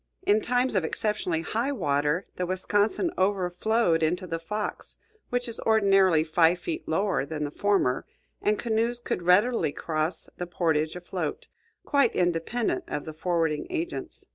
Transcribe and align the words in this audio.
In 0.23 0.41
times 0.41 0.75
of 0.75 0.83
exceptionally 0.83 1.41
high 1.43 1.71
water 1.71 2.25
the 2.35 2.47
Wisconsin 2.47 3.11
overflowed 3.19 4.01
into 4.01 4.25
the 4.25 4.39
Fox, 4.39 4.97
which 5.29 5.47
is 5.47 5.59
ordinarily 5.59 6.23
five 6.23 6.57
feet 6.57 6.87
lower 6.87 7.23
than 7.23 7.43
the 7.43 7.51
former, 7.51 8.07
and 8.41 8.57
canoes 8.57 8.97
could 8.99 9.21
readily 9.21 9.71
cross 9.71 10.27
the 10.37 10.47
portage 10.47 10.95
afloat, 10.95 11.49
quite 11.85 12.15
independent 12.15 12.83
of 12.87 13.05
the 13.05 13.13
forwarding 13.13 13.67
agents. 13.69 14.25